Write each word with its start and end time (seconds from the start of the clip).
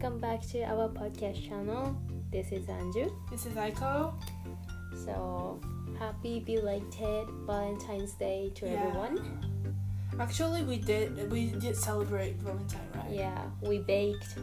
welcome 0.00 0.18
back 0.18 0.40
to 0.40 0.62
our 0.62 0.88
podcast 0.88 1.46
channel. 1.46 1.94
This 2.32 2.52
is 2.52 2.64
Anju. 2.66 3.12
This 3.30 3.44
is 3.44 3.52
Aiko. 3.52 4.14
So, 5.04 5.60
happy 5.98 6.40
belated 6.40 7.28
Valentine's 7.46 8.12
Day 8.14 8.50
to 8.54 8.66
Yeah. 8.66 8.80
everyone. 8.80 9.18
Actually, 10.18 10.64
we 10.64 10.78
did 10.78 11.30
we 11.30 11.50
did 11.50 11.76
celebrate 11.76 12.36
Valentine, 12.36 12.88
right? 12.94 13.10
Yeah, 13.10 13.50
we 13.60 13.78
baked 13.80 14.38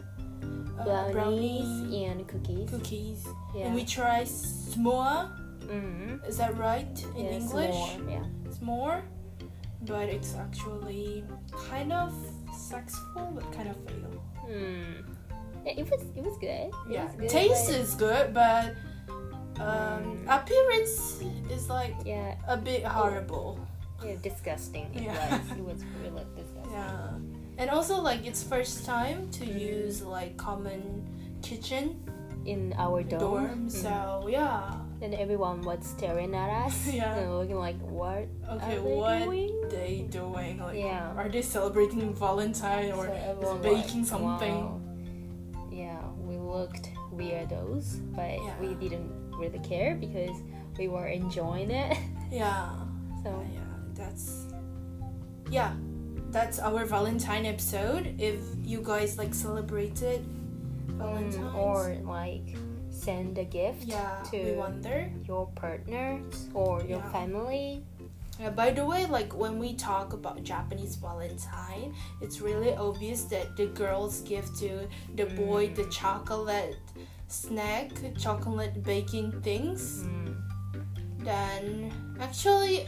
Uh, 0.78 1.10
brownies 1.10 1.66
and 1.92 2.28
cookies. 2.28 2.70
cookies, 2.70 3.26
Yeah. 3.52 3.66
and 3.66 3.74
we 3.74 3.84
tried 3.84 4.28
s'more. 4.28 5.26
mm 5.66 6.24
Is 6.28 6.36
that 6.38 6.56
right 6.56 7.04
in 7.16 7.24
yes, 7.24 7.42
English? 7.42 7.74
more, 7.74 8.10
yeah. 8.10 8.24
S'more, 8.54 9.02
but 9.82 10.08
it's 10.08 10.36
actually 10.36 11.24
kind 11.68 11.92
of 11.92 12.14
successful, 12.54 13.32
but 13.34 13.50
kind 13.52 13.68
of 13.68 13.76
fail. 13.86 14.22
Mm. 14.46 15.17
It 15.66 15.88
was 15.90 16.02
it 16.16 16.22
was 16.24 16.36
good. 16.38 16.70
Yeah, 16.88 17.06
was 17.06 17.14
good, 17.16 17.28
taste 17.28 17.66
but- 17.66 17.76
is 17.80 17.94
good, 17.94 18.34
but 18.34 18.74
um, 19.60 20.22
Mm. 20.22 20.28
appearance 20.30 21.20
is 21.50 21.68
like 21.68 21.94
yeah, 22.04 22.36
a 22.46 22.56
bit 22.56 22.84
horrible. 22.84 23.58
yeah, 24.04 24.14
disgusting. 24.22 24.86
It 24.94 25.02
Yeah. 25.10 25.38
was. 25.38 25.50
It 25.58 25.64
was 25.64 25.80
really 26.02 26.24
disgusting. 26.36 26.72
Yeah, 26.72 27.18
and 27.58 27.70
also 27.70 28.00
like 28.00 28.24
it's 28.26 28.42
first 28.42 28.86
time 28.86 29.28
to 29.38 29.44
use 29.44 30.02
like 30.02 30.36
common 30.36 31.04
kitchen 31.42 31.98
In 32.46 32.72
our 32.78 33.02
dorm. 33.02 33.20
dorm. 33.20 33.58
Mhm. 33.66 33.70
So 33.70 34.28
yeah. 34.30 34.72
And 35.02 35.14
everyone 35.14 35.62
was 35.62 35.84
staring 35.86 36.34
at 36.34 36.50
us 36.66 36.74
Yeah. 36.90 37.14
and 37.14 37.36
looking 37.38 37.58
like, 37.58 37.78
what 37.86 38.26
Okay, 38.50 38.78
are 38.78 38.80
they 38.82 38.94
what 38.98 39.18
doing? 39.26 39.52
they 39.70 40.06
doing? 40.10 40.58
Like, 40.58 40.74
Yeah. 40.78 41.12
are 41.18 41.28
they 41.28 41.42
celebrating 41.42 42.14
Valentine 42.14 42.90
or 42.96 43.06
So 43.42 43.58
baking 43.62 44.02
like, 44.02 44.10
something? 44.10 44.58
wow. 44.64 44.80
Looked 46.68 46.90
weirdos, 47.14 48.00
but 48.14 48.32
Yeah. 48.32 48.54
we 48.60 48.74
didn't 48.74 49.10
really 49.38 49.58
care 49.60 49.94
because 49.94 50.36
we 50.78 50.88
were 50.88 51.06
enjoying 51.06 51.70
it. 51.70 51.96
Yeah, 52.30 52.68
So 53.24 53.42
yeah, 53.54 53.60
that's 53.94 54.44
yeah, 55.50 55.72
that's 56.30 56.58
our 56.58 56.84
Valentine 56.84 57.46
episode. 57.46 58.20
If 58.20 58.36
you 58.62 58.82
guys 58.84 59.16
like 59.16 59.32
celebrated 59.32 60.26
Valentine's, 61.00 61.36
mm, 61.36 61.54
or 61.54 61.96
like 62.04 62.54
send 62.90 63.38
a 63.38 63.44
gift 63.44 63.84
yeah, 63.88 64.22
to 64.30 64.36
we 64.44 64.52
wonder. 64.52 65.10
your 65.26 65.46
partner 65.56 66.20
or 66.52 66.82
your 66.82 66.98
Yeah. 67.00 67.12
family. 67.12 67.82
Yeah, 68.38 68.50
by 68.50 68.70
the 68.70 68.84
way, 68.84 69.06
like 69.06 69.34
when 69.36 69.58
we 69.58 69.74
talk 69.74 70.12
about 70.12 70.44
Japanese 70.44 70.94
Valentine, 70.94 71.92
it's 72.20 72.40
really 72.40 72.74
obvious 72.74 73.24
that 73.24 73.56
the 73.56 73.66
girls 73.66 74.20
give 74.20 74.46
to 74.58 74.86
the 75.16 75.26
boy 75.26 75.70
the 75.74 75.84
chocolate 75.86 76.76
snack, 77.26 77.90
chocolate 78.16 78.82
baking 78.84 79.42
things. 79.42 80.04
Mm. 80.04 80.36
Then 81.18 81.92
actually, 82.20 82.86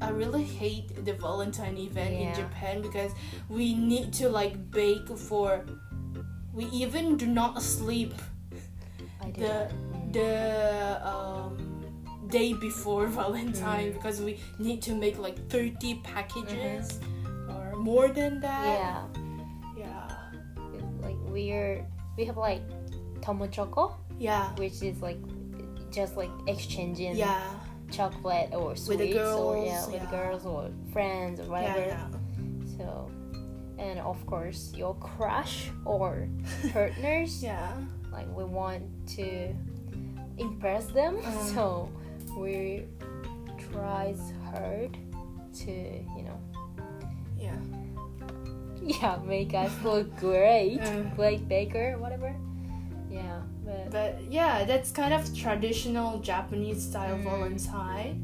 I 0.00 0.10
really 0.10 0.42
hate 0.42 1.04
the 1.04 1.12
Valentine 1.12 1.78
event 1.78 2.14
in 2.14 2.34
Japan 2.34 2.82
because 2.82 3.12
we 3.48 3.74
need 3.74 4.12
to 4.14 4.28
like 4.28 4.70
bake 4.72 5.08
for. 5.16 5.64
We 6.52 6.66
even 6.66 7.16
do 7.16 7.26
not 7.26 7.62
sleep 7.62 8.12
I 9.22 9.30
the 9.30 9.70
the 10.10 11.00
um, 11.06 11.71
day 12.32 12.52
before 12.54 13.06
Valentine 13.20 13.92
Mm. 13.92 13.94
because 13.94 14.20
we 14.20 14.40
need 14.58 14.80
to 14.82 14.94
make 14.94 15.18
like 15.18 15.36
30 15.48 16.00
packages 16.02 16.98
or 17.48 17.76
more 17.76 18.08
than 18.08 18.40
that. 18.40 18.66
yeah, 18.80 19.06
Yeah. 19.76 20.08
like 21.04 21.16
we're 21.28 21.86
we 22.16 22.24
have 22.24 22.36
like 22.36 22.62
tomo 23.20 23.46
choco, 23.46 23.96
Yeah. 24.18 24.50
which 24.56 24.82
is 24.82 25.00
like 25.00 25.20
just 25.90 26.16
like 26.16 26.30
exchanging 26.48 27.16
Yeah. 27.16 27.40
chocolate 27.90 28.50
or 28.54 28.74
sweets 28.76 29.12
the 29.12 29.36
or 29.36 29.64
yeah 29.64 29.84
with 29.86 30.02
yeah. 30.02 30.10
girls 30.10 30.44
or 30.46 30.70
friends 30.92 31.38
or 31.40 31.44
whatever. 31.54 31.84
yeah. 31.86 32.08
So, 32.76 33.10
and 33.78 34.00
of 34.00 34.18
course 34.26 34.72
your 34.74 34.94
crush 34.96 35.68
or 35.84 36.28
partners. 36.72 37.42
Yeah. 37.42 37.68
Like 38.10 38.28
we 38.36 38.44
want 38.44 38.82
to 39.16 39.52
impress 40.38 40.86
them, 40.98 41.16
Mm. 41.20 41.54
so 41.54 41.88
we 42.36 42.84
tries 43.70 44.20
hard 44.50 44.96
to 45.64 45.70
you 45.70 46.22
know 46.24 46.38
Yeah. 47.38 47.56
yeah 48.82 49.18
make 49.24 49.54
us 49.54 49.72
look 49.84 50.14
great, 50.18 50.80
like 51.18 51.46
baker 51.48 51.96
whatever. 51.98 52.34
Yeah, 53.10 53.40
but 53.64 53.90
But 53.90 54.12
yeah, 54.30 54.64
that's 54.64 54.90
kind 54.90 55.12
of 55.12 55.20
traditional 55.36 56.18
Japanese 56.20 56.82
style 56.82 57.16
Mm. 57.18 57.24
Valentine. 57.24 58.14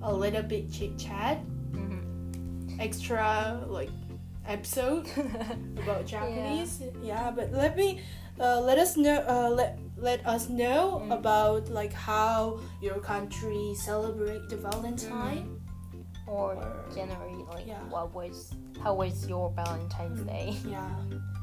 A 0.00 0.14
little 0.14 0.42
bit 0.46 0.70
chit 0.70 0.96
chat, 0.96 1.42
mhm. 1.74 2.78
extra 2.78 3.58
like 3.66 3.90
episode 4.46 5.10
about 5.82 6.06
Japanese. 6.06 6.80
Yeah, 7.02 7.32
but 7.34 7.50
let 7.52 7.76
me 7.76 8.00
uh, 8.38 8.60
let 8.60 8.78
us 8.78 8.96
know 8.96 9.18
uh, 9.26 9.50
let 9.50 9.78
let 9.98 10.24
us 10.26 10.48
know 10.48 11.02
Mm. 11.04 11.12
about 11.18 11.68
like 11.70 11.92
how 11.92 12.60
your 12.80 12.98
country 13.00 13.74
celebrate 13.74 14.48
the 14.48 14.56
Valentine. 14.56 15.54
or 16.28 16.54
Or- 16.60 16.84
January 16.94 17.40
like 17.48 17.66
yeah. 17.66 17.80
what 17.88 18.12
was 18.12 18.52
how 18.84 18.92
was 18.94 19.26
your 19.26 19.48
Valentine's 19.56 20.20
Day? 20.28 20.52
Yeah, 20.66 20.84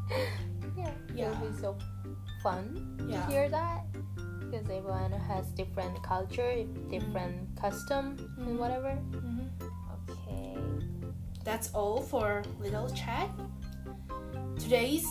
Yeah, 0.78 0.92
Yeah. 1.16 1.32
it'll 1.34 1.50
be 1.50 1.58
so 1.58 1.76
fun 2.44 2.96
to 3.10 3.18
hear 3.26 3.50
that 3.50 3.82
because 4.46 4.70
everyone 4.70 5.12
has 5.12 5.50
different 5.58 5.98
culture, 6.04 6.64
different 6.94 7.50
custom, 7.60 8.14
Mhm. 8.38 8.46
and 8.48 8.60
whatever. 8.62 8.94
Mhm. 9.10 9.50
Okay. 10.06 10.54
That's 11.44 11.74
all 11.74 12.02
for 12.06 12.44
little 12.62 12.86
chat. 12.94 13.30
Today's 14.62 15.06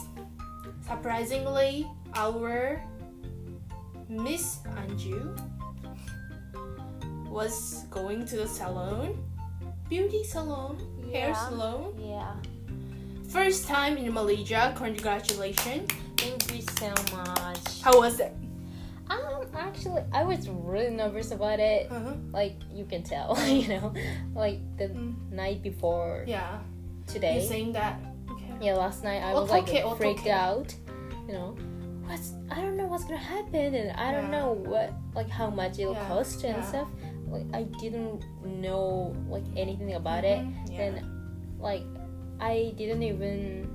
surprisingly 0.87 1.87
our 2.15 2.81
Miss 4.09 4.59
Anju 4.77 5.37
was 7.29 7.85
going 7.91 8.25
to 8.27 8.37
the 8.37 8.47
salon, 8.49 9.19
beauty 9.89 10.23
salon, 10.25 10.79
hair 11.13 11.35
salon. 11.35 11.95
Yeah. 11.99 12.35
First 13.29 13.67
time 13.67 13.97
in 13.97 14.13
Malaysia. 14.13 14.73
Congratulations. 14.77 15.91
Thank 16.17 16.55
you 16.55 16.63
so 16.79 16.91
much. 17.17 17.83
How 17.83 17.99
was 17.99 18.21
it? 18.21 18.33
Um, 19.11 19.45
actually, 19.55 20.03
I 20.13 20.23
was 20.25 20.49
really 20.49 20.91
nervous 20.95 21.31
about 21.33 21.59
it. 21.61 21.91
Uh-huh. 21.91 22.15
Like 22.33 22.55
you 22.73 22.85
can 22.85 23.03
tell, 23.03 23.37
you 23.49 23.69
know, 23.69 23.93
like 24.35 24.61
the 24.79 24.89
Mm. 24.89 25.33
night 25.33 25.63
before 25.63 26.25
Yeah. 26.27 26.59
today. 27.07 27.41
You're 27.41 27.49
saying 27.51 27.73
that. 27.73 27.99
Okay. 28.31 28.55
Yeah, 28.61 28.75
last 28.75 29.03
night 29.05 29.23
I 29.23 29.35
was 29.35 29.51
like 29.51 29.65
Okay, 29.69 29.83
freaked 29.99 30.21
okay. 30.21 30.31
out. 30.31 30.75
You 31.27 31.33
know, 31.35 31.57
what's 32.07 32.35
I 32.51 32.61
don't 32.61 32.77
know 32.77 32.87
what's 32.87 33.05
gonna 33.05 33.17
happen, 33.19 33.75
and 33.75 33.93
I 33.93 34.13
don't 34.13 34.31
Yeah. 34.31 34.39
know 34.41 34.53
what 34.53 34.93
like 35.15 35.29
how 35.29 35.51
much 35.51 35.79
it'll 35.79 35.95
Yeah, 35.95 36.09
cost 36.09 36.45
and 36.45 36.57
yeah. 36.59 36.63
stuff. 36.69 36.89
Like 37.29 37.47
I 37.53 37.63
didn't 37.81 38.25
know 38.45 39.15
like 39.29 39.45
anything 39.57 39.95
about 39.95 40.25
it. 40.25 40.39
Mhm, 40.39 40.71
Yeah. 40.71 40.77
Then 40.79 41.57
like 41.59 41.85
I 42.41 42.75
didn't 42.77 43.03
even 43.03 43.69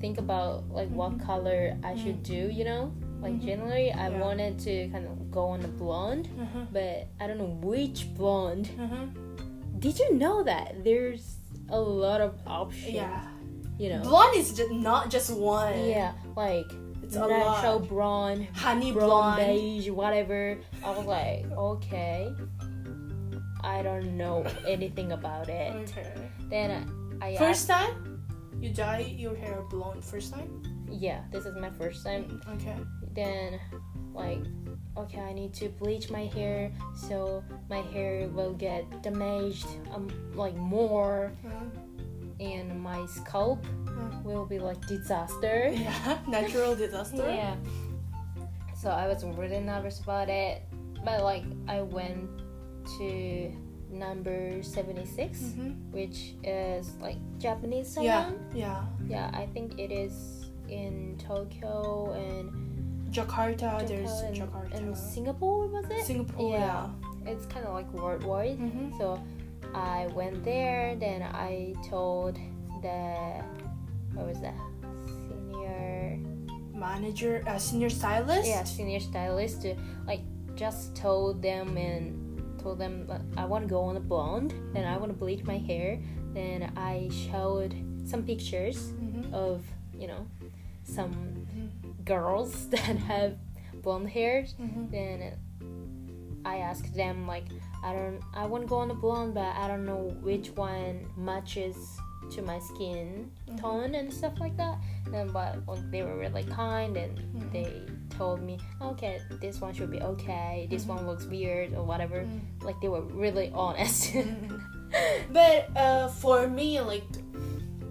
think 0.00 0.18
about 0.18 0.68
like 0.70 0.90
what 0.90 1.12
Mhm. 1.12 1.24
color 1.26 1.76
I 1.82 1.96
should 1.96 2.22
do. 2.22 2.50
You 2.50 2.64
know, 2.64 2.92
like 3.22 3.34
Mhm. 3.34 3.44
generally 3.44 3.92
I 3.92 4.08
wanted 4.20 4.58
to 4.60 4.88
kind 4.90 5.06
of 5.06 5.30
go 5.30 5.46
on 5.46 5.60
the 5.60 5.68
blonde, 5.68 6.28
Uh-huh. 6.40 6.66
but 6.72 7.08
I 7.20 7.26
don't 7.26 7.38
know 7.38 7.56
which 7.62 8.14
blonde. 8.14 8.68
Uh-huh. 8.78 9.06
Did 9.78 9.98
you 9.98 10.14
know 10.14 10.42
that 10.44 10.84
there's 10.84 11.36
a 11.70 11.80
lot 11.80 12.20
of 12.20 12.34
options? 12.46 12.92
Yeah. 12.94 13.22
You 13.78 13.88
know. 13.90 14.02
Blonde 14.02 14.36
is 14.36 14.52
just 14.56 14.70
not 14.70 15.10
just 15.10 15.34
one. 15.36 15.78
Yeah, 15.88 16.12
like 16.36 16.66
It's 17.04 17.16
a 17.16 17.26
natural 17.28 17.78
lot. 17.80 17.88
blonde, 17.88 18.48
Honey 18.54 18.92
blonde, 18.92 19.06
blonde. 19.36 19.46
beige, 19.46 19.88
whatever. 19.90 20.58
I 20.84 20.90
was 20.90 21.06
like, 21.06 21.44
okay, 21.52 22.32
I 23.62 23.82
don't 23.82 24.16
know 24.16 24.44
anything 24.66 25.12
about 25.12 25.48
it. 25.48 25.72
Okay. 25.90 26.12
Then 26.48 27.18
I, 27.20 27.34
I 27.34 27.36
First 27.36 27.68
time 27.68 28.22
you 28.60 28.70
dye 28.70 29.00
your 29.16 29.34
hair 29.36 29.62
blonde. 29.70 30.04
First 30.04 30.32
time. 30.32 30.62
yeah, 30.90 31.20
this 31.30 31.44
is 31.44 31.54
my 31.56 31.70
first 31.70 32.04
time. 32.04 32.40
Okay. 32.54 32.76
Then, 33.14 33.60
like, 34.14 34.40
okay, 34.96 35.20
I 35.20 35.32
need 35.32 35.52
to 35.54 35.68
bleach 35.68 36.10
my 36.10 36.26
hair 36.26 36.72
so 36.94 37.42
my 37.68 37.80
hair 37.92 38.28
will 38.28 38.54
get 38.54 39.02
damaged, 39.02 39.66
um, 39.94 40.08
like 40.34 40.56
more, 40.56 41.32
Uh, 41.44 41.64
and 42.40 42.80
my 42.82 43.06
scalp 43.06 43.64
will 44.24 44.46
be 44.46 44.58
like 44.58 44.80
disaster. 44.86 45.70
yeah. 45.72 46.18
Natural 46.28 46.74
disaster. 46.74 47.24
Yeah. 47.28 47.56
So 48.76 48.90
I 48.90 49.06
was 49.08 49.24
really 49.24 49.60
nervous 49.60 50.00
about 50.00 50.28
it, 50.28 50.62
but 51.04 51.22
like 51.22 51.44
I 51.68 51.80
went 51.82 52.28
to 52.98 53.50
number 53.90 54.62
76, 54.62 55.38
Mhm. 55.40 55.90
which 55.92 56.34
is 56.42 56.96
like 57.00 57.16
Japanese 57.38 57.96
Yeah. 58.00 58.24
salon. 58.26 58.38
Yeah. 58.54 58.84
Yeah, 59.08 59.30
I 59.32 59.46
think 59.46 59.78
it 59.78 59.90
is 59.92 60.50
in 60.68 61.16
Tokyo 61.18 62.12
and 62.12 62.50
Jakarta, 63.12 63.86
there's 63.86 64.10
Jakarta 64.10 64.26
and, 64.26 64.36
Jakarta. 64.36 64.74
and 64.74 64.96
Singapore 64.98 65.66
was 65.68 65.84
it? 65.88 66.04
Singapore, 66.04 66.50
yeah. 66.58 66.88
It's 67.26 67.46
kind 67.46 67.64
of 67.64 67.72
like 67.72 67.88
worldwide. 67.94 68.58
Mhm. 68.58 68.98
So 68.98 69.18
I 69.74 70.08
went 70.14 70.44
there. 70.44 70.96
Then 70.96 71.22
I 71.22 71.74
told 71.88 72.36
the 72.82 73.40
what 74.14 74.26
was 74.26 74.40
that 74.40 74.54
senior 75.28 76.18
Manager, 76.74 77.42
uh, 77.46 77.58
senior 77.58 77.90
stylist. 77.90 78.48
yeah 78.48 78.64
senior 78.64 79.00
stylist 79.00 79.62
to 79.62 79.74
like 80.06 80.20
just 80.56 80.94
told 80.96 81.40
them 81.42 81.76
and 81.76 82.60
told 82.60 82.78
them 82.78 83.08
I 83.36 83.44
want 83.44 83.64
to 83.64 83.68
go 83.68 83.82
on 83.82 83.96
a 83.96 84.00
blonde. 84.00 84.54
Then 84.72 84.84
I 84.86 84.96
want 84.96 85.10
to 85.12 85.18
bleach 85.18 85.44
my 85.44 85.58
hair. 85.58 86.00
Then 86.32 86.72
I 86.76 87.10
showed 87.30 87.74
some 88.06 88.22
pictures 88.22 88.92
Mhm. 88.92 89.32
of 89.32 89.62
you 89.98 90.06
know 90.08 90.26
some 90.82 91.46
girls 92.04 92.68
that 92.74 92.96
have 93.10 93.36
blonde 93.82 94.10
hairs 94.10 94.54
Mhm. 94.60 94.90
then 94.90 95.38
I 96.44 96.58
asked 96.58 96.94
them 96.94 97.26
like 97.26 97.44
I 97.82 97.92
don't 97.94 98.20
I 98.34 98.46
want 98.46 98.64
to 98.64 98.68
go 98.68 98.76
on 98.78 98.90
a 98.90 98.94
blonde 98.94 99.32
but 99.34 99.54
I 99.56 99.68
don't 99.68 99.86
know 99.86 100.14
which 100.22 100.50
one 100.56 101.06
matches 101.16 101.76
to 102.30 102.42
my 102.42 102.58
skin 102.58 103.30
Mhm. 103.48 103.60
tone 103.60 103.94
and 103.94 104.12
stuff 104.12 104.34
like 104.40 104.56
that 104.56 104.78
and 105.12 105.32
but 105.32 105.56
they 105.90 106.02
were 106.02 106.16
really 106.16 106.44
kind 106.44 106.96
and 106.96 107.18
Mhm. 107.18 107.52
they 107.52 107.82
told 108.16 108.42
me 108.42 108.58
okay 108.80 109.20
this 109.40 109.60
one 109.60 109.72
should 109.74 109.90
be 109.90 110.00
okay 110.00 110.66
this 110.70 110.84
Mhm. 110.84 110.88
one 110.96 111.06
looks 111.06 111.26
weird 111.26 111.74
or 111.74 111.82
whatever 111.84 112.22
Mhm. 112.24 112.40
like 112.62 112.80
they 112.80 112.88
were 112.88 113.02
really 113.02 113.50
honest 113.54 114.12
Mhm. 114.14 114.60
but 115.32 115.68
uh, 115.76 116.08
for 116.08 116.46
me, 116.48 116.80
like 116.80 117.04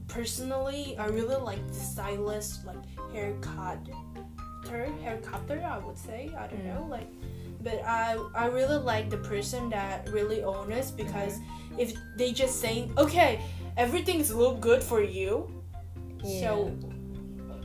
personally, 0.07 0.95
I 0.97 1.07
really 1.07 1.35
like 1.35 1.65
the 1.67 1.73
stylist, 1.73 2.65
like 2.65 2.77
haircut, 3.13 3.79
hair 5.01 5.17
cutter. 5.23 5.61
I 5.65 5.77
would 5.79 5.97
say 5.97 6.29
I 6.37 6.47
don't 6.47 6.61
Mm. 6.65 6.73
know, 6.73 6.87
like, 6.89 7.07
but 7.61 7.81
I 7.85 8.17
I 8.35 8.45
really 8.47 8.77
like 8.77 9.09
the 9.09 9.17
person 9.17 9.69
that 9.69 10.09
really 10.11 10.43
honest 10.43 10.97
because 10.97 11.39
if 11.77 11.93
they 12.17 12.31
just 12.33 12.59
saying 12.59 12.93
okay, 12.97 13.39
everything's 13.77 14.33
look 14.33 14.59
good 14.61 14.83
for 14.83 15.01
you, 15.01 15.49
so 16.23 16.71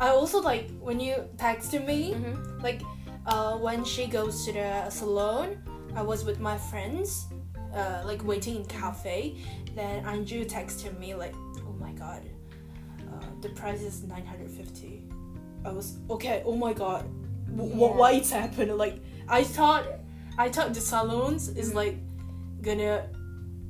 I 0.00 0.08
also 0.08 0.40
like 0.40 0.70
when 0.80 0.98
you 1.00 1.14
texted 1.36 1.84
me, 1.86 2.14
Mhm. 2.14 2.62
like 2.62 2.80
uh, 3.26 3.56
when 3.58 3.84
she 3.84 4.06
goes 4.06 4.44
to 4.46 4.52
the 4.52 4.90
salon, 4.90 5.56
I 5.94 6.02
was 6.02 6.24
with 6.24 6.40
my 6.40 6.56
friends, 6.56 7.26
uh, 7.74 8.02
like 8.04 8.24
waiting 8.24 8.56
in 8.56 8.64
cafe. 8.64 9.36
Then 9.74 10.04
Anju 10.04 10.48
texted 10.50 10.98
me 10.98 11.14
like, 11.14 11.34
"Oh 11.66 11.72
my 11.78 11.92
god, 11.92 12.22
uh, 13.08 13.24
the 13.40 13.48
price 13.50 13.82
is 13.82 14.02
950." 14.04 15.04
I 15.64 15.70
was 15.70 15.98
okay. 16.10 16.42
Oh 16.44 16.56
my 16.56 16.72
god, 16.72 17.04
w- 17.56 17.70
Yeah. 17.70 17.94
why 17.96 18.12
it's 18.12 18.30
happened? 18.30 18.76
Like 18.76 19.00
I 19.28 19.44
thought, 19.44 19.84
I 20.38 20.48
thought 20.48 20.74
the 20.74 20.80
salons 20.80 21.48
is 21.48 21.70
Mhm. 21.70 21.74
like 21.74 21.96
gonna, 22.62 23.08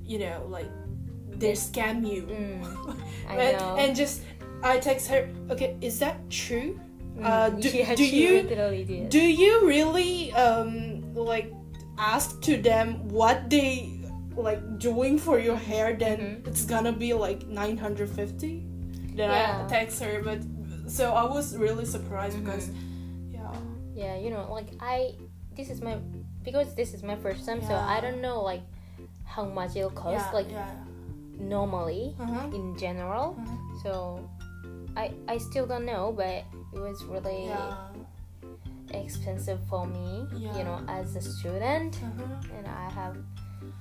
you 0.04 0.18
know, 0.18 0.46
like 0.48 0.70
they 1.38 1.52
scam 1.52 2.06
you. 2.06 2.22
Mm, 2.22 2.96
I 3.28 3.34
and, 3.36 3.58
know. 3.58 3.76
and 3.76 3.96
just 3.96 4.22
I 4.62 4.78
text 4.78 5.08
her. 5.08 5.28
Okay, 5.50 5.76
is 5.80 5.98
that 5.98 6.16
true? 6.30 6.78
Mm, 7.16 7.24
uh, 7.24 7.50
do- 7.50 7.68
yeah, 7.68 7.94
do 7.94 8.04
she 8.04 8.22
you-. 8.24 9.08
Do 9.08 9.20
you 9.20 9.66
really 9.66 10.32
um 10.32 11.02
like 11.14 11.52
ask 11.98 12.40
to 12.42 12.56
them 12.56 13.08
what 13.08 13.50
they 13.50 14.00
like 14.36 14.62
doing 14.78 15.18
for 15.18 15.38
your 15.38 15.56
hair? 15.56 15.92
Then 15.92 16.18
Mhm. 16.18 16.48
it's 16.48 16.64
gonna 16.64 16.92
be 16.92 17.12
like 17.12 17.46
nine 17.46 17.76
hundred 17.76 18.08
fifty. 18.10 18.64
Then 19.14 19.28
Yeah. 19.30 19.64
I 19.64 19.68
text 19.68 20.00
her, 20.02 20.22
but 20.24 20.40
so 20.88 21.12
I 21.12 21.24
was 21.28 21.56
really 21.56 21.84
surprised 21.84 22.36
Mhm. 22.40 22.44
because 22.44 22.70
yeah, 23.30 23.52
yeah, 23.94 24.14
you 24.16 24.30
know, 24.32 24.48
like 24.50 24.72
I, 24.80 25.12
this 25.54 25.68
is 25.68 25.80
my, 25.84 25.98
because 26.44 26.74
this 26.74 26.94
is 26.96 27.02
my 27.04 27.16
first 27.16 27.44
time, 27.44 27.60
so 27.60 27.74
I 27.76 28.00
don't 28.00 28.22
know 28.24 28.40
like 28.40 28.62
how 29.28 29.44
much 29.44 29.76
it'll 29.76 29.90
cost, 29.92 30.32
yeah, 30.32 30.32
like 30.32 30.48
yeah. 30.50 30.72
normally 31.38 32.14
Uh-huh. 32.20 32.48
in 32.56 32.76
general. 32.78 33.36
Mhm. 33.36 33.82
So, 33.82 34.20
I 34.96 35.12
I 35.28 35.38
still 35.38 35.66
don't 35.66 35.84
know, 35.86 36.12
but 36.16 36.44
it 36.72 36.78
was 36.80 37.04
really 37.04 37.46
Yeah. 37.46 37.74
expensive 38.92 39.60
for 39.68 39.86
me, 39.86 40.26
Yeah. 40.36 40.56
you 40.58 40.64
know, 40.64 40.80
as 40.88 41.16
a 41.16 41.20
student, 41.22 41.96
Uh-huh. 42.02 42.56
and 42.58 42.66
I 42.68 42.90
have 42.90 43.16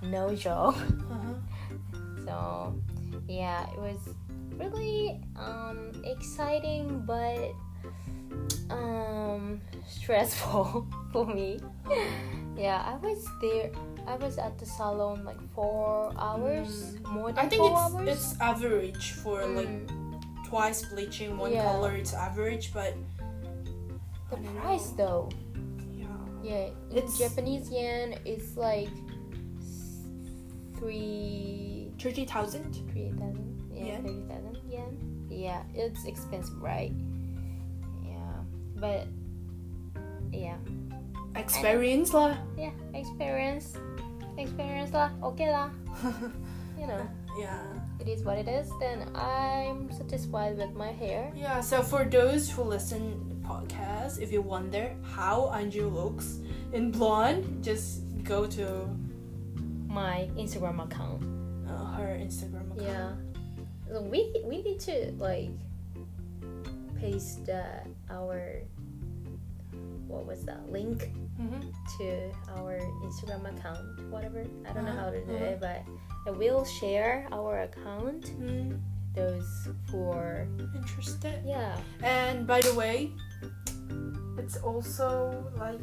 no 0.02 0.34
job. 0.36 0.76
Uh-huh. 0.76 1.34
So, 2.26 2.76
yeah, 3.28 3.66
it 3.74 3.80
was 3.80 3.98
really 4.56 5.20
um, 5.36 5.90
exciting 6.06 7.04
but 7.06 7.50
um, 8.70 9.60
stressful 9.88 10.88
for 11.12 11.26
me. 11.26 11.60
Yeah, 12.56 12.84
I 12.86 12.96
was 13.04 13.26
there. 13.42 13.72
I 14.08 14.16
was 14.18 14.38
at 14.38 14.58
the 14.60 14.66
salon 14.66 15.26
like 15.26 15.42
four 15.56 16.14
hours, 16.18 16.94
more 17.10 17.32
than 17.32 17.44
I 17.46 17.50
think 17.50 17.62
four 17.64 17.72
it's 17.72 17.82
hours. 17.96 18.08
it's 18.08 18.40
average 18.40 19.12
for 19.14 19.46
like 19.48 19.68
Mm. 19.68 20.01
Twice 20.52 20.84
bleaching 20.92 21.38
one 21.40 21.56
Yeah. 21.56 21.64
color. 21.64 21.96
It's 21.96 22.12
average, 22.14 22.74
but 22.76 22.92
the 24.30 24.36
price 24.60 24.92
know. 24.92 25.00
though. 25.00 25.30
yeah. 25.96 26.12
Yeah, 26.44 26.66
It's- 26.92 27.16
Japanese 27.18 27.72
yen, 27.72 28.20
it's 28.28 28.58
like 28.60 28.92
three 30.76 31.94
Thirty 32.00 32.26
thousand. 32.26 32.74
three 32.92 33.12
thousand. 33.16 33.48
Yeah, 33.72 34.02
thirty 34.04 34.24
thousand 34.28 34.58
yen. 34.68 34.92
Yeah, 35.30 35.64
it's 35.74 36.04
expensive, 36.06 36.60
right? 36.62 36.92
Yeah, 38.04 38.36
but 38.76 39.08
yeah, 40.34 40.58
Experience 41.36 42.12
lah. 42.14 42.36
yeah, 42.58 42.72
experience, 42.94 43.78
experience 44.38 44.92
lah. 44.92 45.12
Okay 45.24 45.48
lah. 45.52 45.70
You 46.82 46.88
know, 46.90 47.06
yeah. 47.38 47.62
It 48.02 48.08
is 48.08 48.24
what 48.24 48.38
it 48.38 48.48
is. 48.48 48.70
Then 48.80 49.08
I'm 49.16 49.92
satisfied 49.92 50.58
with 50.58 50.74
my 50.74 50.92
hair. 50.92 51.32
Yeah. 51.36 51.62
So 51.62 51.82
for 51.82 52.04
those 52.04 52.50
who 52.50 52.64
listen 52.64 53.00
to 53.22 53.26
the 53.36 53.40
podcast, 53.48 54.20
if 54.22 54.32
you 54.32 54.42
wonder 54.42 54.92
how 55.14 55.52
Anju 55.54 55.92
looks 55.94 56.40
in 56.74 56.92
blonde, 56.92 57.64
just 57.64 58.02
go 58.24 58.48
to 58.58 58.88
My 59.88 60.30
Instagram 60.38 60.84
account. 60.84 61.22
uh, 61.70 61.96
her 62.00 62.18
Instagram 62.20 62.72
account. 62.74 62.82
Yeah. 62.82 63.12
So 63.92 64.02
we 64.02 64.34
we 64.46 64.62
need 64.64 64.80
to 64.88 65.12
like 65.20 65.52
paste 67.00 67.50
uh, 67.50 67.84
our 68.10 68.62
what 70.08 70.26
was 70.26 70.44
that 70.46 70.72
link 70.72 71.10
Mm-hmm. 71.42 71.74
to 71.98 72.08
our 72.54 72.78
Instagram 73.02 73.50
account, 73.58 73.82
whatever. 74.12 74.46
I 74.70 74.74
don't 74.74 74.86
know 74.86 74.92
how 74.94 75.10
to 75.10 75.26
do 75.26 75.34
Uh-huh. 75.34 75.46
it, 75.46 75.60
but 75.60 75.82
I 76.28 76.32
will 76.32 76.64
share 76.66 77.28
our 77.32 77.62
account. 77.64 78.32
Mm, 78.40 78.80
Those 79.16 79.68
for 79.92 80.48
interested. 80.76 81.42
yeah. 81.46 81.76
And 82.04 82.48
by 82.48 82.62
the 82.62 82.74
way, 82.76 83.12
it's 84.38 84.56
also 84.58 85.44
like 85.58 85.82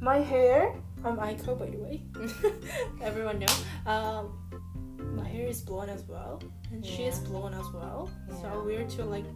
my 0.00 0.18
hair. 0.18 0.72
I'm 1.04 1.18
Aiko, 1.18 1.58
by 1.58 1.68
the 1.68 1.76
way. 1.76 2.00
Everyone 3.02 3.38
know. 3.38 3.52
Um, 3.84 4.32
my 5.14 5.28
hair 5.28 5.46
is 5.46 5.60
blonde 5.60 5.90
as 5.90 6.02
well, 6.08 6.40
and 6.72 6.80
she 6.84 7.04
is 7.04 7.20
Yeah. 7.20 7.28
blonde 7.28 7.54
as 7.54 7.68
well. 7.74 8.08
Yeah. 8.28 8.40
So 8.40 8.62
we're 8.64 8.88
two 8.88 9.02
like 9.04 9.26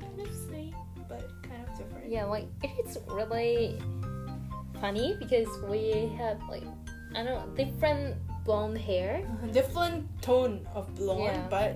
kind 0.00 0.16
of 0.20 0.32
same, 0.48 0.74
but 1.08 1.28
kind 1.42 1.60
of 1.68 1.76
different. 1.76 2.08
Yeah, 2.08 2.24
like 2.24 2.48
it's 2.64 2.96
really 3.12 3.76
funny 4.80 5.16
because 5.20 5.48
we 5.68 6.08
have 6.16 6.40
like 6.48 6.64
I 7.14 7.22
don't 7.22 7.36
know 7.36 7.44
different 7.54 8.16
blonde 8.50 8.78
hair. 8.78 9.22
Different 9.52 10.10
tone 10.22 10.66
of 10.74 10.90
blonde, 10.98 11.22
Yeah. 11.38 11.46
but 11.56 11.70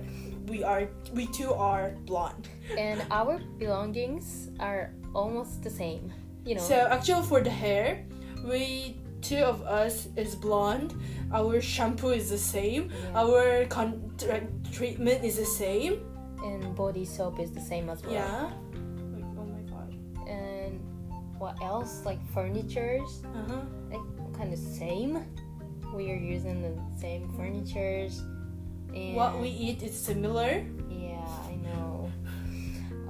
we 0.51 0.59
are 0.63 0.83
we 1.15 1.25
two 1.31 1.53
are 1.55 1.95
blonde. 2.05 2.49
and 2.77 2.99
our 3.11 3.39
belongings 3.57 4.51
are 4.59 4.91
almost 5.15 5.63
the 5.63 5.69
same. 5.71 6.11
You 6.45 6.55
know. 6.55 6.61
So 6.61 6.75
actually, 6.91 7.23
for 7.31 7.39
the 7.39 7.49
hair, 7.49 8.03
we 8.43 8.99
two 9.23 9.39
of 9.41 9.63
us 9.63 10.09
is 10.19 10.35
blonde. 10.35 10.91
Our 11.31 11.61
shampoo 11.63 12.11
is 12.13 12.29
the 12.29 12.37
same. 12.37 12.91
Yeah. 12.91 13.21
Our 13.23 13.65
con- 13.71 14.11
tra- 14.19 14.45
treatment 14.75 15.23
is 15.23 15.39
the 15.39 15.47
same. 15.47 16.03
and 16.45 16.75
body 16.77 17.05
soap 17.09 17.39
is 17.41 17.49
the 17.49 17.63
same 17.71 17.89
as 17.89 18.03
well. 18.05 18.13
Yeah. 18.13 18.53
Like, 19.15 19.25
oh 19.39 19.47
my 19.49 19.63
god. 19.65 19.89
And 20.29 20.77
what 21.41 21.57
else? 21.63 22.05
Like 22.05 22.21
furnitures, 22.35 23.23
Uh 23.33 23.45
huh. 23.49 23.63
like 23.89 24.05
kind 24.37 24.53
of 24.53 24.59
same. 24.61 25.25
We 25.95 26.11
are 26.11 26.15
using 26.35 26.61
the 26.61 26.75
same 26.99 27.29
furnitures. 27.37 28.19
And 28.93 29.15
What 29.15 29.39
we 29.39 29.47
eat 29.47 29.81
is 29.81 29.95
similar. 29.97 30.63
Yeah, 30.89 31.23
I 31.47 31.55
know. 31.63 32.11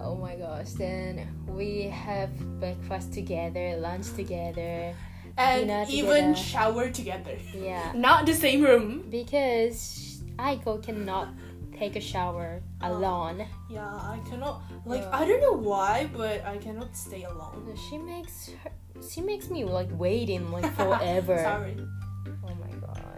Oh 0.01 0.15
my 0.15 0.35
gosh. 0.35 0.69
Then 0.77 1.27
we 1.47 1.83
have 1.89 2.29
breakfast 2.59 3.11
together, 3.13 3.77
lunch 3.77 4.13
together. 4.13 4.93
And 5.37 5.67
Dinner 5.67 5.85
even 5.89 6.33
together. 6.33 6.35
shower 6.35 6.89
together. 6.89 7.37
Yeah. 7.53 7.91
Not 7.95 8.25
the 8.25 8.33
same 8.33 8.61
room. 8.63 9.05
Because 9.09 10.21
Aiko 10.37 10.81
cannot 10.81 11.29
take 11.77 11.95
a 11.95 12.01
shower 12.01 12.61
Oh. 12.81 12.91
alone. 12.97 13.45
Yeah, 13.69 13.83
I 13.89 14.19
cannot. 14.29 14.61
Like 14.85 15.01
Yeah. 15.01 15.09
I 15.19 15.25
don't 15.25 15.41
know 15.41 15.57
why, 15.57 16.07
but 16.13 16.45
I 16.45 16.57
cannot 16.57 16.95
stay 16.95 17.23
alone. 17.23 17.65
She 17.89 17.97
makes 17.97 18.51
her, 18.63 18.71
she 19.01 19.21
makes 19.21 19.49
me 19.49 19.65
like 19.65 19.89
waiting 19.91 20.51
like 20.51 20.71
forever. 20.75 21.37
Sorry. 21.51 21.75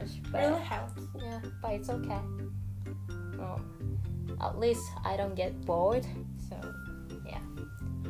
My 0.08 0.14
gosh. 0.14 0.32
But 0.32 0.42
Really 0.42 0.64
helps. 0.64 1.02
yeah, 1.20 1.40
but 1.62 1.72
it's 1.72 1.90
okay. 1.90 2.22
Well, 3.38 3.62
at 4.42 4.60
least 4.60 4.84
I 5.06 5.18
don't 5.18 5.36
get 5.36 5.54
bored. 5.66 6.06
So 6.50 6.56
yeah. 7.26 7.42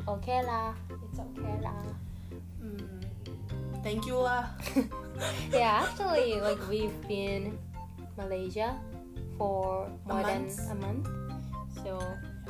Okay 0.08 0.42
lah. 0.44 0.74
It's 1.10 1.20
okay 1.20 1.56
lah. 1.62 1.84
Mm, 2.63 3.04
thank 3.84 4.06
you 4.06 4.18
lah. 4.20 4.46
yeah, 5.51 5.84
actually, 5.88 6.39
like 6.39 6.60
we've 6.70 6.96
been 7.08 7.58
Malaysia 8.18 8.75
for 9.38 9.88
A 9.88 10.08
more 10.10 10.24
than 10.24 10.46
month. 10.48 10.72
a 10.72 10.75
month. 10.75 11.06
So 11.84 12.00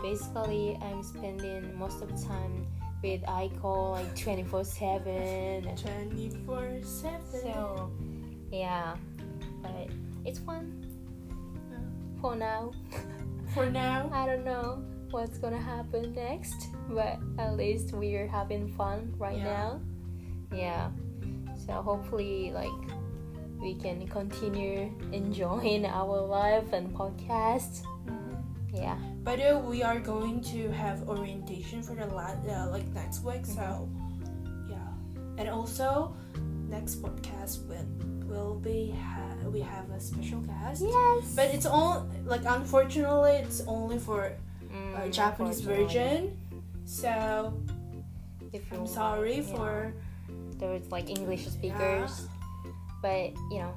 basically, 0.01 0.77
I'm 0.81 1.03
spending 1.03 1.75
most 1.77 2.01
of 2.01 2.07
the 2.13 2.19
time 2.23 2.65
with 3.03 3.21
Aiko 3.29 3.93
like 3.93 4.09
24 4.15 4.63
7. 4.63 5.75
Twenty 5.77 6.29
four 6.45 6.65
seven. 6.81 7.21
So 7.43 7.91
yeah, 8.51 8.95
but 9.61 9.87
it's 10.25 10.39
fun 10.39 10.85
oh. 11.71 12.21
for 12.21 12.35
now. 12.35 12.71
For 13.53 13.69
now. 13.69 14.09
I 14.13 14.25
don't 14.25 14.45
know 14.45 14.83
what's 15.11 15.37
gonna 15.37 15.61
happen 15.61 16.13
next, 16.13 16.67
but 16.89 17.19
at 17.37 17.55
least 17.55 17.93
we're 17.93 18.27
having 18.27 18.67
fun 18.67 19.13
right 19.17 19.37
Yeah. 19.37 19.43
now. 19.43 19.81
Yeah. 20.51 20.89
So 21.65 21.73
hopefully, 21.73 22.51
like, 22.51 22.69
we 23.59 23.75
can 23.75 24.07
continue 24.07 24.91
enjoying 25.11 25.85
our 26.01 26.21
life 26.21 26.73
and 26.73 26.93
podcast. 26.93 27.83
Mm-hmm. 28.05 28.75
Yeah. 28.75 28.97
By 29.23 29.35
the 29.35 29.57
uh, 29.57 29.59
way, 29.59 29.67
we 29.67 29.83
are 29.83 29.99
going 29.99 30.41
to 30.55 30.71
have 30.71 31.07
orientation 31.09 31.81
for 31.81 31.95
the 31.95 32.07
la- 32.07 32.37
uh, 32.47 32.69
like 32.69 32.87
next 32.93 33.23
week. 33.23 33.45
So 33.45 33.61
mm-hmm. 33.61 34.71
yeah, 34.71 34.87
and 35.37 35.49
also 35.49 36.15
next 36.69 37.01
podcast 37.01 37.65
will 37.67 37.85
will 38.27 38.55
be 38.59 38.91
ha- 38.91 39.35
we 39.49 39.61
have 39.61 39.89
a 39.91 39.99
special 39.99 40.39
guest. 40.41 40.83
Yes. 40.83 41.33
But 41.35 41.53
it's 41.55 41.65
all 41.65 42.07
like 42.25 42.41
unfortunately 42.45 43.39
it's 43.43 43.61
only 43.67 43.97
for 43.99 44.31
Mm, 44.67 44.99
uh, 44.99 45.07
Japanese 45.07 45.61
version. 45.61 46.35
So 46.83 47.53
If 48.51 48.67
I'm 48.73 48.85
sorry 48.87 49.37
yeah. 49.39 49.55
for 49.55 49.93
there's 50.59 50.91
like 50.91 51.09
English 51.09 51.47
speakers, 51.47 52.27
but 53.01 53.31
you 53.51 53.59
know, 53.63 53.73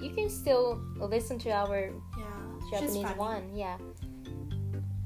you 0.00 0.10
can 0.14 0.30
still 0.30 0.78
listen 1.00 1.38
to 1.40 1.50
our 1.50 1.90
yeah 1.90 2.70
Japanese 2.70 3.10
one, 3.18 3.42
yeah. 3.54 3.76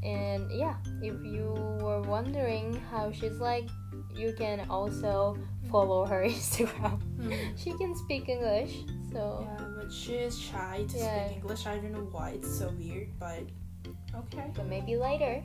And 0.03 0.51
yeah, 0.53 0.77
if 1.03 1.17
you 1.25 1.53
were 1.81 2.01
wondering 2.03 2.77
how 2.91 3.11
she's 3.13 3.41
like, 3.41 3.67
you 4.15 4.33
can 4.37 4.67
also 4.71 5.37
follow 5.71 6.05
her 6.05 6.23
Instagram. 6.35 7.01
Mm. 7.19 7.57
She 7.57 7.73
can 7.73 7.95
speak 7.97 8.29
English, 8.29 8.85
so 9.13 9.47
Yeah, 9.47 9.65
but 9.77 9.93
she 9.93 10.15
is 10.15 10.39
shy 10.39 10.85
to 10.89 10.97
Yeah. 10.99 11.27
speak 11.27 11.37
English. 11.43 11.67
I 11.67 11.77
don't 11.79 11.93
know 11.93 12.09
why 12.13 12.31
it's 12.31 12.51
so 12.59 12.69
weird, 12.79 13.09
but 13.19 13.43
okay. 14.15 14.51
but 14.55 14.67
maybe 14.67 14.97
later. 14.97 15.43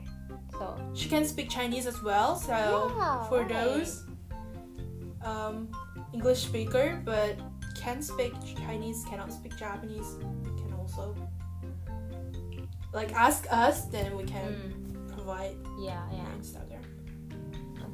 So 0.58 0.76
She 0.94 1.08
can 1.08 1.24
speak 1.24 1.50
Chinese 1.50 1.86
as 1.86 2.02
well, 2.02 2.36
so 2.36 2.52
Yeah, 2.52 3.24
for 3.28 3.40
right. 3.42 3.48
those 3.48 4.04
um, 5.22 5.68
English 6.12 6.42
speaker 6.44 7.00
but 7.04 7.36
can 7.76 8.02
speak 8.02 8.32
Chinese, 8.56 9.04
cannot 9.08 9.32
speak 9.32 9.56
Japanese, 9.58 10.16
can 10.60 10.72
also 10.78 11.14
like 12.92 13.12
ask 13.12 13.46
us, 13.50 13.86
then 13.86 14.16
we 14.16 14.24
can 14.24 14.52
mm, 14.54 15.14
provide 15.14 15.56
yeah, 15.78 16.06
yeah. 16.12 16.24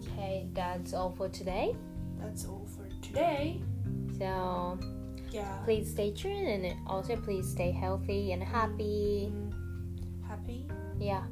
Okay, 0.01 0.49
that's 0.55 0.93
all 0.93 1.13
for 1.17 1.29
today. 1.29 1.77
That's 2.21 2.45
all 2.47 2.67
for 2.77 2.89
today. 3.03 3.61
So 4.19 4.79
Yeah. 5.31 5.57
please 5.65 5.91
stay 5.91 6.11
tuned 6.13 6.65
and 6.65 6.77
also 6.87 7.17
please 7.17 7.49
stay 7.51 7.71
healthy 7.71 8.33
and 8.33 8.43
happy. 8.43 9.33
Mm, 9.33 10.27
happy. 10.27 10.67
Yeah, 10.99 11.23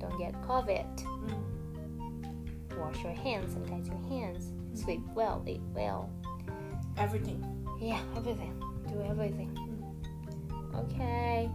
don't 0.00 0.18
get 0.18 0.32
COVID. 0.42 0.86
Mm. 1.04 2.78
Wash 2.78 3.02
your 3.04 3.12
hands, 3.12 3.54
sanitize 3.54 3.86
your 3.86 4.02
hands. 4.08 4.52
Sleep 4.74 5.02
well, 5.14 5.42
eat 5.46 5.60
well. 5.74 6.10
Everything. 6.96 7.44
Yeah, 7.80 8.00
everything. 8.16 8.60
Do 8.88 9.00
everything. 9.02 9.56
Okay. 10.74 11.50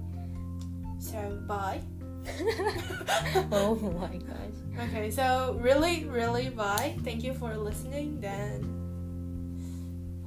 So 1.00 1.18
bye. 1.48 1.82
oh 3.52 3.76
my 4.00 4.18
gosh. 4.18 4.88
Okay, 4.90 5.10
so 5.10 5.58
really, 5.62 6.06
really 6.06 6.50
bye. 6.50 6.96
Thank 7.04 7.24
you 7.24 7.34
for 7.34 7.56
listening. 7.58 8.20
Then 8.20 8.77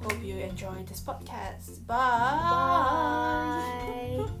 hope 0.03 0.23
you 0.23 0.37
enjoyed 0.37 0.87
this 0.87 1.01
podcast. 1.01 1.85
Bye. 1.85 1.95
Bye. 4.17 4.31